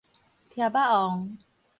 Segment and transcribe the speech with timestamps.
[0.49, 1.37] 疊仔王